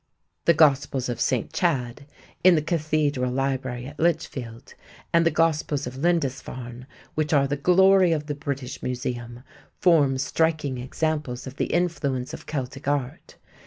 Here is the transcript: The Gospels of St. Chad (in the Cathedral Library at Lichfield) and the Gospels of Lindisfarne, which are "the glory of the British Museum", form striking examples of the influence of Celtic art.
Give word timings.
The 0.45 0.55
Gospels 0.55 1.09
of 1.09 1.21
St. 1.21 1.53
Chad 1.53 2.07
(in 2.43 2.55
the 2.55 2.61
Cathedral 2.63 3.31
Library 3.31 3.85
at 3.85 3.99
Lichfield) 3.99 4.73
and 5.13 5.27
the 5.27 5.29
Gospels 5.29 5.85
of 5.85 5.95
Lindisfarne, 5.97 6.87
which 7.13 7.33
are 7.33 7.45
"the 7.45 7.55
glory 7.55 8.11
of 8.11 8.25
the 8.25 8.33
British 8.33 8.81
Museum", 8.81 9.43
form 9.79 10.17
striking 10.17 10.79
examples 10.79 11.45
of 11.45 11.57
the 11.57 11.67
influence 11.67 12.33
of 12.33 12.47
Celtic 12.47 12.87
art. 12.87 13.35